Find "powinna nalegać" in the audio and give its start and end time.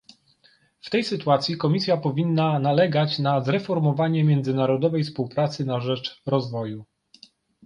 1.97-3.19